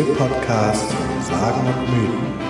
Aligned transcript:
Erzählpodcast 0.00 0.90
Sagen 1.28 1.60
und 1.66 1.80
Mythen. 1.90 2.40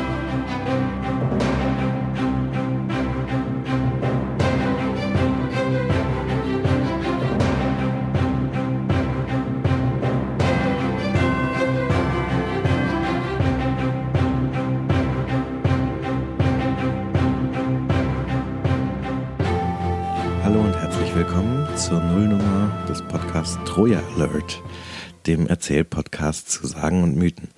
Hallo 20.44 20.61
und 20.61 20.77
herzlich 20.77 21.13
willkommen 21.17 21.67
zur 21.77 22.00
Nullnummer 22.00 22.71
des 22.89 23.03
Podcasts 23.03 23.58
Troja 23.64 24.00
Alert, 24.14 24.63
dem 25.26 25.46
Erzählpodcast 25.46 26.50
zu 26.50 26.66
Sagen 26.66 27.02
und 27.02 27.16
Mythen. 27.16 27.48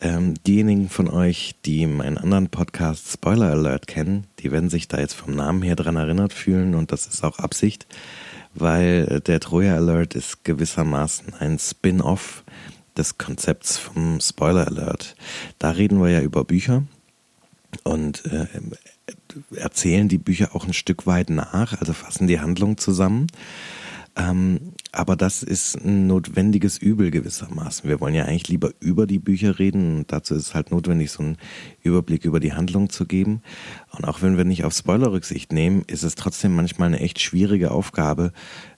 Ähm, 0.00 0.34
diejenigen 0.46 0.88
von 0.88 1.08
euch, 1.08 1.54
die 1.64 1.86
meinen 1.86 2.18
anderen 2.18 2.48
Podcast 2.48 3.10
Spoiler 3.10 3.50
Alert 3.50 3.86
kennen, 3.86 4.26
die 4.40 4.52
werden 4.52 4.68
sich 4.68 4.88
da 4.88 4.98
jetzt 4.98 5.14
vom 5.14 5.34
Namen 5.34 5.62
her 5.62 5.76
dran 5.76 5.96
erinnert 5.96 6.34
fühlen 6.34 6.74
und 6.74 6.92
das 6.92 7.06
ist 7.06 7.24
auch 7.24 7.38
Absicht, 7.38 7.86
weil 8.54 9.20
der 9.20 9.40
Troja 9.40 9.74
Alert 9.74 10.14
ist 10.14 10.44
gewissermaßen 10.44 11.34
ein 11.38 11.58
Spin-off 11.58 12.44
des 12.96 13.16
Konzepts 13.16 13.78
vom 13.78 14.20
Spoiler 14.20 14.66
Alert. 14.66 15.16
Da 15.58 15.70
reden 15.70 16.00
wir 16.02 16.10
ja 16.10 16.20
über 16.20 16.44
Bücher 16.44 16.82
und 17.82 18.24
äh, 18.26 18.46
erzählen 19.54 20.08
die 20.08 20.18
Bücher 20.18 20.54
auch 20.54 20.66
ein 20.66 20.74
Stück 20.74 21.06
weit 21.06 21.30
nach, 21.30 21.78
also 21.80 21.92
fassen 21.92 22.26
die 22.26 22.40
Handlung 22.40 22.76
zusammen. 22.76 23.28
Ähm, 24.16 24.72
aber 24.92 25.14
das 25.14 25.42
ist 25.42 25.76
ein 25.76 26.06
notwendiges 26.06 26.78
Übel 26.78 27.10
gewissermaßen. 27.10 27.88
Wir 27.88 28.00
wollen 28.00 28.14
ja 28.14 28.24
eigentlich 28.24 28.48
lieber 28.48 28.70
über 28.80 29.06
die 29.06 29.18
Bücher 29.18 29.58
reden 29.58 29.98
und 29.98 30.12
dazu 30.12 30.34
ist 30.34 30.48
es 30.48 30.54
halt 30.54 30.70
notwendig, 30.70 31.10
so 31.10 31.22
einen 31.22 31.36
Überblick 31.82 32.24
über 32.24 32.40
die 32.40 32.54
Handlung 32.54 32.88
zu 32.88 33.04
geben. 33.04 33.42
Und 33.92 34.06
auch 34.06 34.22
wenn 34.22 34.38
wir 34.38 34.44
nicht 34.44 34.64
auf 34.64 34.72
Spoiler 34.72 35.12
Rücksicht 35.12 35.52
nehmen, 35.52 35.82
ist 35.86 36.02
es 36.02 36.14
trotzdem 36.14 36.56
manchmal 36.56 36.88
eine 36.88 37.00
echt 37.00 37.20
schwierige 37.20 37.70
Aufgabe, 37.72 38.32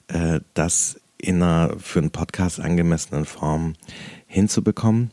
äh, 0.07 0.41
das 0.53 0.99
in 1.17 1.41
einer 1.41 1.77
für 1.79 1.99
einen 1.99 2.11
Podcast 2.11 2.59
angemessenen 2.59 3.23
Form 3.23 3.75
hinzubekommen. 4.27 5.11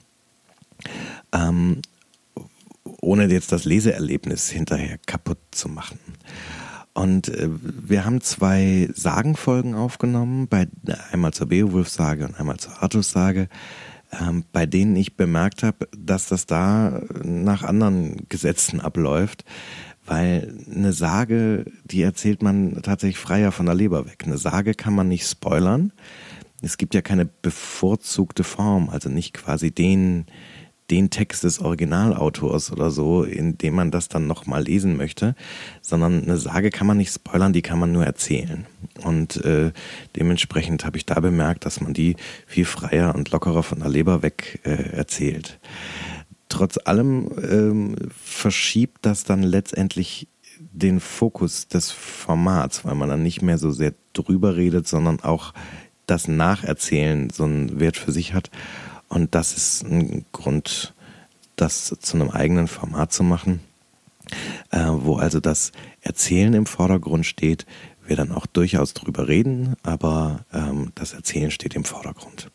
Ähm, 1.32 1.82
ohne 3.00 3.27
jetzt 3.27 3.52
das 3.52 3.64
Leseerlebnis 3.64 4.48
hinterher 4.48 4.98
kaputt 5.06 5.38
zu 5.52 5.69
machen. 5.69 5.98
Und 6.97 7.28
äh, 7.28 7.50
wir 7.61 8.06
haben 8.06 8.22
zwei 8.22 8.89
Sagenfolgen 8.94 9.75
aufgenommen, 9.75 10.48
bei, 10.48 10.66
einmal 11.12 11.34
zur 11.34 11.48
Beowulf-Sage 11.48 12.25
und 12.25 12.41
einmal 12.41 12.56
zur 12.56 12.83
Artus-Sage, 12.83 13.50
ähm, 14.19 14.44
bei 14.50 14.64
denen 14.64 14.97
ich 14.97 15.14
bemerkt 15.14 15.62
habe, 15.62 15.88
dass 15.94 16.27
das 16.27 16.47
da 16.47 17.03
nach 17.22 17.64
anderen 17.64 18.27
Gesetzen 18.30 18.80
abläuft, 18.80 19.44
weil 20.06 20.56
eine 20.75 20.94
Sage, 20.94 21.66
die 21.84 22.00
erzählt 22.00 22.42
man 22.42 22.80
tatsächlich 22.80 23.19
freier 23.19 23.53
von 23.53 23.66
der 23.66 23.75
Leber 23.75 24.06
weg. 24.06 24.22
Eine 24.25 24.38
Sage 24.38 24.72
kann 24.72 24.94
man 24.94 25.08
nicht 25.08 25.28
spoilern. 25.28 25.92
Es 26.62 26.78
gibt 26.78 26.94
ja 26.94 27.03
keine 27.03 27.27
bevorzugte 27.27 28.42
Form, 28.42 28.88
also 28.88 29.10
nicht 29.10 29.34
quasi 29.34 29.70
den, 29.70 30.25
den 30.90 31.10
Text 31.10 31.44
des 31.44 31.60
Originalautors 31.60 32.70
oder 32.70 32.90
so, 32.90 33.24
in 33.24 33.58
dem 33.58 33.74
man 33.74 33.90
das 33.90 34.08
dann 34.08 34.26
nochmal 34.26 34.62
lesen 34.62 34.96
möchte, 34.96 35.34
sondern 35.80 36.22
eine 36.22 36.36
Sage 36.36 36.70
kann 36.70 36.86
man 36.86 36.97
nicht 36.97 37.12
spoilern, 37.12 37.52
die 37.52 37.62
kann 37.62 37.78
man 37.78 37.92
nur 37.92 38.04
erzählen. 38.04 38.66
Und 39.02 39.44
äh, 39.44 39.72
dementsprechend 40.14 40.84
habe 40.84 40.96
ich 40.96 41.06
da 41.06 41.19
bemerkt, 41.19 41.64
dass 41.66 41.80
man 41.80 41.92
die 41.92 42.16
viel 42.46 42.64
freier 42.64 43.14
und 43.14 43.30
lockerer 43.30 43.62
von 43.62 43.80
der 43.80 43.88
Leber 43.88 44.22
weg 44.22 44.60
äh, 44.64 44.96
erzählt. 44.96 45.58
Trotz 46.48 46.78
allem 46.84 47.30
ähm, 47.42 47.96
verschiebt 48.22 48.98
das 49.02 49.25
dann 49.25 49.42
letztendlich 49.42 50.28
den 50.60 51.00
Fokus 51.00 51.69
des 51.69 51.91
Formats, 51.91 52.84
weil 52.84 52.94
man 52.94 53.08
dann 53.08 53.22
nicht 53.22 53.42
mehr 53.42 53.58
so 53.58 53.70
sehr 53.72 53.92
drüber 54.12 54.56
redet, 54.56 54.86
sondern 54.86 55.20
auch 55.20 55.52
das 56.06 56.28
Nacherzählen 56.28 57.30
so 57.30 57.44
einen 57.44 57.80
Wert 57.80 57.96
für 57.96 58.12
sich 58.12 58.32
hat. 58.32 58.50
Und 59.09 59.34
das 59.34 59.56
ist 59.56 59.84
ein 59.84 60.25
Grund, 60.33 60.94
das 61.56 61.94
zu 62.00 62.17
einem 62.17 62.31
eigenen 62.31 62.69
Format 62.69 63.12
zu 63.12 63.22
machen, 63.22 63.61
äh, 64.71 64.87
wo 64.89 65.17
also 65.17 65.41
das 65.41 65.72
Erzählen 66.00 66.55
im 66.55 66.67
Vordergrund 66.67 67.27
steht, 67.27 67.67
wir 68.06 68.17
dann 68.17 68.33
auch 68.33 68.47
durchaus 68.47 68.94
drüber 68.94 69.28
reden, 69.28 69.75
aber 69.83 70.44
ähm, 70.53 70.93
das 70.94 71.12
Erzählen 71.12 71.50
steht 71.50 71.75
im 71.75 71.84
Vordergrund. 71.84 72.50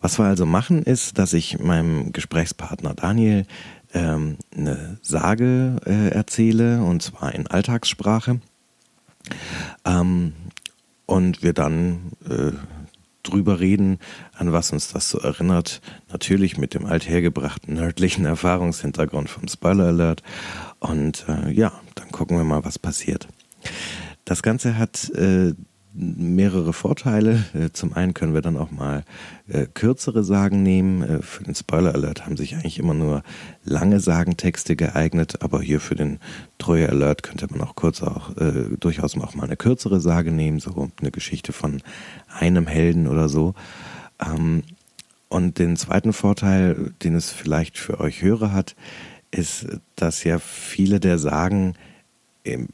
Was 0.00 0.18
wir 0.18 0.24
also 0.24 0.46
machen, 0.46 0.82
ist, 0.82 1.18
dass 1.18 1.32
ich 1.32 1.58
meinem 1.58 2.12
Gesprächspartner 2.12 2.94
Daniel 2.94 3.46
ähm, 3.92 4.36
eine 4.54 4.98
Sage 5.02 5.76
äh, 5.86 6.08
erzähle, 6.08 6.82
und 6.82 7.02
zwar 7.02 7.34
in 7.34 7.46
Alltagssprache. 7.46 8.40
Ähm, 9.84 10.32
und 11.06 11.42
wir 11.42 11.52
dann 11.52 12.12
äh, 12.28 12.52
drüber 13.24 13.58
reden, 13.60 13.98
an 14.34 14.52
was 14.52 14.70
uns 14.72 14.92
das 14.92 15.10
so 15.10 15.18
erinnert. 15.18 15.80
Natürlich 16.10 16.56
mit 16.56 16.74
dem 16.74 16.86
althergebrachten 16.86 17.74
nördlichen 17.74 18.24
Erfahrungshintergrund 18.24 19.28
vom 19.28 19.48
Spoiler 19.48 19.86
Alert. 19.86 20.22
Und 20.78 21.26
äh, 21.28 21.50
ja, 21.50 21.72
dann 21.96 22.10
gucken 22.12 22.36
wir 22.36 22.44
mal, 22.44 22.64
was 22.64 22.78
passiert. 22.78 23.26
Das 24.24 24.42
Ganze 24.42 24.78
hat 24.78 25.10
äh, 25.10 25.54
mehrere 25.94 26.72
Vorteile. 26.72 27.44
Äh, 27.54 27.70
zum 27.72 27.92
einen 27.92 28.14
können 28.14 28.34
wir 28.34 28.42
dann 28.42 28.56
auch 28.56 28.70
mal 28.70 29.04
äh, 29.48 29.66
kürzere 29.72 30.24
Sagen 30.24 30.62
nehmen. 30.62 31.02
Äh, 31.02 31.22
für 31.22 31.44
den 31.44 31.54
Spoiler 31.54 31.94
Alert 31.94 32.26
haben 32.26 32.36
sich 32.36 32.54
eigentlich 32.54 32.78
immer 32.78 32.94
nur 32.94 33.22
lange 33.64 34.00
Sagentexte 34.00 34.76
geeignet, 34.76 35.42
aber 35.42 35.62
hier 35.62 35.80
für 35.80 35.94
den 35.94 36.18
Treue 36.58 36.88
Alert 36.88 37.22
könnte 37.22 37.46
man 37.48 37.60
auch 37.60 37.76
kurz 37.76 38.02
auch 38.02 38.36
äh, 38.36 38.76
durchaus 38.78 39.16
auch 39.16 39.34
mal 39.34 39.44
eine 39.44 39.56
kürzere 39.56 40.00
Sage 40.00 40.32
nehmen, 40.32 40.58
so 40.58 40.90
eine 41.00 41.10
Geschichte 41.10 41.52
von 41.52 41.80
einem 42.28 42.66
Helden 42.66 43.06
oder 43.06 43.28
so. 43.28 43.54
Ähm, 44.20 44.64
und 45.28 45.58
den 45.58 45.76
zweiten 45.76 46.12
Vorteil, 46.12 46.92
den 47.02 47.14
es 47.14 47.30
vielleicht 47.30 47.78
für 47.78 48.00
euch 48.00 48.22
Hörer 48.22 48.52
hat, 48.52 48.76
ist, 49.30 49.66
dass 49.96 50.24
ja 50.24 50.38
viele 50.38 51.00
der 51.00 51.18
Sagen 51.18 51.74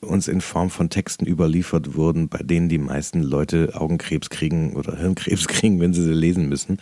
uns 0.00 0.26
in 0.26 0.40
Form 0.40 0.68
von 0.68 0.90
Texten 0.90 1.26
überliefert 1.26 1.94
wurden, 1.94 2.28
bei 2.28 2.38
denen 2.38 2.68
die 2.68 2.78
meisten 2.78 3.22
Leute 3.22 3.72
Augenkrebs 3.74 4.28
kriegen 4.28 4.74
oder 4.74 4.96
Hirnkrebs 4.96 5.46
kriegen, 5.48 5.80
wenn 5.80 5.94
sie 5.94 6.02
sie 6.02 6.12
lesen 6.12 6.48
müssen, 6.48 6.78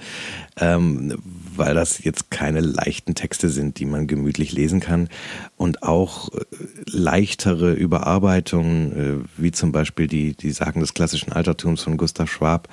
ähm, 0.58 1.14
weil 1.54 1.74
das 1.74 2.02
jetzt 2.02 2.30
keine 2.30 2.60
leichten 2.60 3.14
Texte 3.14 3.50
sind, 3.50 3.78
die 3.78 3.84
man 3.84 4.06
gemütlich 4.06 4.52
lesen 4.52 4.80
kann 4.80 5.08
und 5.56 5.82
auch 5.82 6.30
äh, 6.32 6.44
leichtere 6.86 7.72
Überarbeitungen, 7.74 8.92
äh, 8.92 9.24
wie 9.36 9.52
zum 9.52 9.70
Beispiel 9.70 10.06
die, 10.06 10.34
die 10.34 10.50
Sagen 10.50 10.80
des 10.80 10.94
klassischen 10.94 11.32
Altertums 11.32 11.82
von 11.82 11.98
Gustav 11.98 12.30
Schwab, 12.30 12.68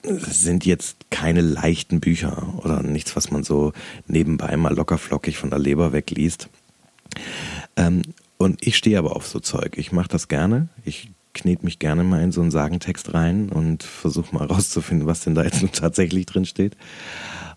sind 0.00 0.66
jetzt 0.66 1.10
keine 1.10 1.40
leichten 1.40 2.00
Bücher 2.00 2.54
oder 2.64 2.82
nichts, 2.82 3.14
was 3.14 3.30
man 3.30 3.44
so 3.44 3.72
nebenbei 4.08 4.56
mal 4.56 4.74
lockerflockig 4.74 5.38
von 5.38 5.50
der 5.50 5.60
Leber 5.60 5.92
wegliest. 5.92 6.48
Ähm, 7.76 8.02
und 8.44 8.66
ich 8.66 8.76
stehe 8.76 8.98
aber 8.98 9.16
auf 9.16 9.26
so 9.26 9.40
Zeug. 9.40 9.78
Ich 9.78 9.90
mache 9.90 10.08
das 10.08 10.28
gerne. 10.28 10.68
Ich 10.84 11.10
knete 11.32 11.64
mich 11.64 11.78
gerne 11.78 12.04
mal 12.04 12.22
in 12.22 12.30
so 12.30 12.42
einen 12.42 12.50
Sagentext 12.50 13.14
rein 13.14 13.48
und 13.48 13.82
versuche 13.82 14.34
mal 14.34 14.46
rauszufinden, 14.50 15.06
was 15.06 15.22
denn 15.24 15.34
da 15.34 15.44
jetzt 15.44 15.64
tatsächlich 15.72 16.26
drin 16.26 16.44
steht. 16.44 16.76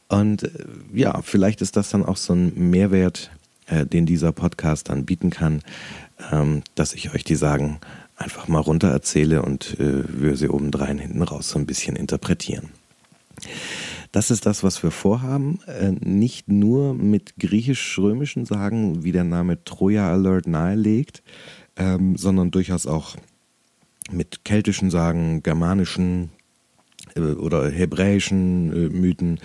Und 0.08 0.44
äh, 0.44 0.50
ja, 0.94 1.22
vielleicht 1.22 1.62
ist 1.62 1.76
das 1.76 1.90
dann 1.90 2.06
auch 2.06 2.16
so 2.16 2.34
ein 2.34 2.54
Mehrwert, 2.56 3.32
äh, 3.66 3.86
den 3.86 4.06
dieser 4.06 4.32
Podcast 4.32 4.88
dann 4.88 5.06
bieten 5.06 5.30
kann, 5.30 5.62
ähm, 6.32 6.64
dass 6.76 6.94
ich 6.94 7.14
euch 7.14 7.26
die 7.26 7.36
Sagen 7.36 7.80
einfach 8.16 8.48
mal 8.48 8.60
runter 8.60 8.88
erzähle 8.88 9.42
und 9.42 9.78
äh, 9.82 10.06
wir 10.08 10.38
sie 10.38 10.48
obendrein 10.48 11.00
hinten 11.00 11.22
raus 11.22 11.50
so 11.50 11.60
ein 11.60 11.66
bisschen 11.66 11.98
interpretieren. 11.98 12.70
Das 14.18 14.32
ist 14.32 14.48
das, 14.48 14.64
was 14.64 14.82
wir 14.82 14.90
vorhaben. 14.90 15.60
Äh, 15.68 15.92
nicht 15.92 16.50
nur 16.50 16.96
mit 16.96 17.36
griechisch-römischen 17.38 18.46
Sagen, 18.46 19.04
wie 19.04 19.12
der 19.12 19.24
Name 19.24 19.64
Troja 19.64 20.12
Alert 20.12 20.48
nahelegt, 20.48 21.22
ähm, 21.76 22.18
sondern 22.18 22.50
durchaus 22.50 22.88
auch 22.88 23.16
mit 24.10 24.44
keltischen 24.44 24.90
Sagen, 24.90 25.44
germanischen 25.44 26.32
äh, 27.14 27.20
oder 27.20 27.70
hebräischen 27.70 28.74
äh, 28.74 28.90
Mythen 28.90 29.40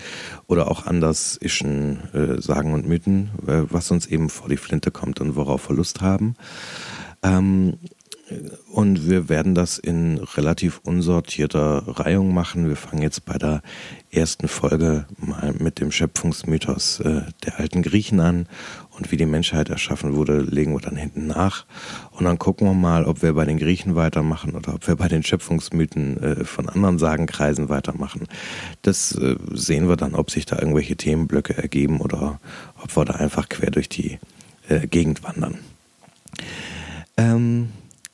oder 0.47 0.71
auch 0.71 0.87
andersischen 0.87 1.99
Sagen 2.39 2.73
und 2.73 2.87
Mythen, 2.87 3.29
was 3.45 3.91
uns 3.91 4.07
eben 4.07 4.29
vor 4.29 4.49
die 4.49 4.57
Flinte 4.57 4.89
kommt 4.89 5.21
und 5.21 5.35
worauf 5.35 5.69
wir 5.69 5.75
Lust 5.75 6.01
haben. 6.01 6.33
Und 8.71 9.09
wir 9.09 9.29
werden 9.29 9.55
das 9.55 9.77
in 9.77 10.17
relativ 10.35 10.79
unsortierter 10.83 11.83
Reihung 11.87 12.33
machen. 12.33 12.67
Wir 12.67 12.75
fangen 12.75 13.01
jetzt 13.01 13.25
bei 13.25 13.37
der 13.37 13.61
ersten 14.11 14.47
Folge 14.47 15.05
mal 15.17 15.53
mit 15.57 15.79
dem 15.79 15.91
Schöpfungsmythos 15.91 16.99
äh, 17.01 17.21
der 17.45 17.59
alten 17.59 17.81
Griechen 17.81 18.19
an 18.19 18.47
und 18.91 19.11
wie 19.11 19.17
die 19.17 19.25
Menschheit 19.25 19.69
erschaffen 19.69 20.15
wurde, 20.15 20.41
legen 20.41 20.73
wir 20.73 20.79
dann 20.79 20.95
hinten 20.95 21.27
nach. 21.27 21.65
Und 22.11 22.25
dann 22.25 22.37
gucken 22.37 22.67
wir 22.67 22.73
mal, 22.73 23.05
ob 23.05 23.21
wir 23.23 23.33
bei 23.33 23.45
den 23.45 23.57
Griechen 23.57 23.95
weitermachen 23.95 24.53
oder 24.53 24.75
ob 24.75 24.87
wir 24.87 24.95
bei 24.95 25.07
den 25.07 25.23
Schöpfungsmythen 25.23 26.21
äh, 26.21 26.45
von 26.45 26.69
anderen 26.69 26.99
Sagenkreisen 26.99 27.69
weitermachen. 27.69 28.27
Das 28.83 29.13
äh, 29.15 29.35
sehen 29.53 29.87
wir 29.89 29.97
dann, 29.97 30.13
ob 30.13 30.29
sich 30.29 30.45
da 30.45 30.59
irgendwelche 30.59 30.95
Themenblöcke 30.95 31.57
ergeben 31.57 32.01
oder 32.01 32.39
ob 32.81 32.95
wir 32.95 33.05
da 33.05 33.13
einfach 33.15 33.49
quer 33.49 33.71
durch 33.71 33.89
die 33.89 34.19
äh, 34.69 34.87
Gegend 34.87 35.23
wandern. 35.23 35.57
Ähm, 37.17 37.69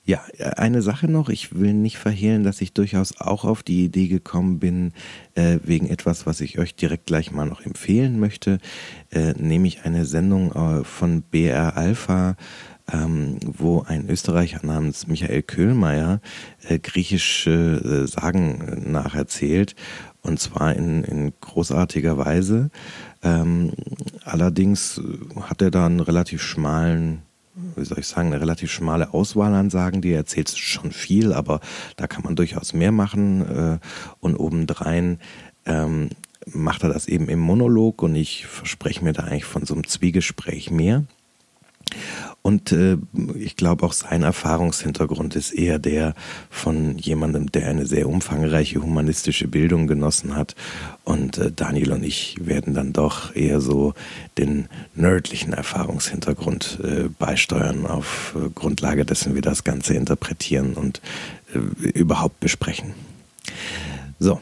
ja, 0.09 0.23
eine 0.57 0.81
Sache 0.81 1.07
noch. 1.07 1.29
Ich 1.29 1.55
will 1.59 1.73
nicht 1.73 1.99
verhehlen, 1.99 2.43
dass 2.43 2.61
ich 2.61 2.73
durchaus 2.73 3.21
auch 3.21 3.45
auf 3.45 3.61
die 3.61 3.85
Idee 3.85 4.07
gekommen 4.07 4.57
bin, 4.57 4.91
äh, 5.35 5.59
wegen 5.63 5.87
etwas, 5.87 6.25
was 6.25 6.41
ich 6.41 6.57
euch 6.57 6.73
direkt 6.73 7.05
gleich 7.05 7.31
mal 7.31 7.45
noch 7.45 7.61
empfehlen 7.61 8.19
möchte, 8.19 8.57
äh, 9.11 9.33
nämlich 9.33 9.83
eine 9.83 10.05
Sendung 10.05 10.51
äh, 10.51 10.83
von 10.83 11.21
BR 11.21 11.77
Alpha, 11.77 12.37
ähm, 12.91 13.37
wo 13.45 13.83
ein 13.83 14.09
Österreicher 14.09 14.65
namens 14.65 15.05
Michael 15.05 15.43
Köhlmeier 15.43 16.21
äh, 16.67 16.79
griechische 16.79 17.51
äh, 18.05 18.07
Sagen 18.07 18.91
nacherzählt. 18.91 19.75
Und 20.23 20.39
zwar 20.39 20.75
in, 20.75 21.03
in 21.03 21.33
großartiger 21.39 22.17
Weise. 22.17 22.71
Ähm, 23.21 23.73
allerdings 24.25 24.99
hat 25.41 25.61
er 25.61 25.69
da 25.69 25.85
einen 25.85 25.99
relativ 25.99 26.41
schmalen 26.41 27.21
wie 27.75 27.85
soll 27.85 27.99
ich 27.99 28.07
sagen, 28.07 28.27
eine 28.27 28.41
relativ 28.41 28.71
schmale 28.71 29.13
Auswahl 29.13 29.53
an 29.53 29.69
Sagen. 29.69 30.01
Die 30.01 30.13
erzählt 30.13 30.49
schon 30.49 30.91
viel, 30.91 31.33
aber 31.33 31.59
da 31.97 32.07
kann 32.07 32.23
man 32.23 32.35
durchaus 32.35 32.73
mehr 32.73 32.91
machen. 32.91 33.41
Äh, 33.41 33.79
und 34.19 34.35
obendrein 34.35 35.19
ähm, 35.65 36.09
macht 36.45 36.83
er 36.83 36.89
das 36.89 37.07
eben 37.07 37.29
im 37.29 37.39
Monolog 37.39 38.01
und 38.01 38.15
ich 38.15 38.47
verspreche 38.47 39.03
mir 39.03 39.13
da 39.13 39.23
eigentlich 39.23 39.45
von 39.45 39.65
so 39.65 39.73
einem 39.73 39.85
Zwiegespräch 39.85 40.71
mehr. 40.71 41.03
Und 42.49 42.71
äh, 42.71 42.97
ich 43.35 43.57
glaube 43.57 43.85
auch 43.85 43.93
sein 43.93 44.23
Erfahrungshintergrund 44.23 45.35
ist 45.35 45.51
eher 45.51 45.77
der 45.77 46.15
von 46.49 46.97
jemandem, 46.97 47.51
der 47.51 47.67
eine 47.67 47.85
sehr 47.85 48.09
umfangreiche 48.09 48.81
humanistische 48.81 49.47
Bildung 49.47 49.85
genossen 49.85 50.35
hat. 50.35 50.55
Und 51.03 51.37
äh, 51.37 51.51
Daniel 51.55 51.91
und 51.91 52.03
ich 52.03 52.37
werden 52.41 52.73
dann 52.73 52.91
doch 52.91 53.35
eher 53.35 53.61
so 53.61 53.93
den 54.39 54.67
nördlichen 54.95 55.53
Erfahrungshintergrund 55.53 56.79
äh, 56.83 57.09
beisteuern, 57.19 57.85
auf 57.85 58.35
äh, 58.35 58.49
Grundlage 58.49 59.05
dessen 59.05 59.35
wir 59.35 59.43
das 59.43 59.63
Ganze 59.63 59.93
interpretieren 59.93 60.73
und 60.73 61.01
äh, 61.53 61.59
überhaupt 61.89 62.39
besprechen. 62.39 62.95
So, 64.17 64.39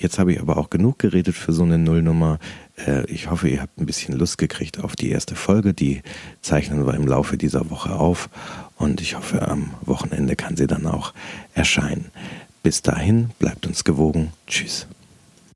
Jetzt 0.00 0.20
habe 0.20 0.32
ich 0.32 0.40
aber 0.40 0.58
auch 0.58 0.70
genug 0.70 1.00
geredet 1.00 1.34
für 1.34 1.52
so 1.52 1.64
eine 1.64 1.76
Nullnummer. 1.76 2.38
Äh, 2.76 3.04
ich 3.10 3.28
hoffe, 3.28 3.48
ihr 3.48 3.60
habt 3.60 3.80
ein 3.80 3.86
bisschen 3.86 4.16
Lust 4.16 4.38
gekriegt 4.38 4.78
auf 4.78 4.94
die 4.94 5.10
erste 5.10 5.34
Folge. 5.34 5.74
Die 5.74 6.02
zeichnen 6.40 6.86
wir 6.86 6.94
im 6.94 7.08
Laufe 7.08 7.36
dieser 7.36 7.68
Woche 7.68 7.92
auf 7.94 8.30
und 8.76 9.00
ich 9.00 9.16
hoffe, 9.16 9.48
am 9.48 9.74
Wochenende 9.80 10.36
kann 10.36 10.56
sie 10.56 10.68
dann 10.68 10.86
auch 10.86 11.14
erscheinen. 11.52 12.12
Bis 12.62 12.80
dahin, 12.80 13.30
bleibt 13.40 13.66
uns 13.66 13.82
gewogen. 13.82 14.30
Tschüss. 14.46 14.86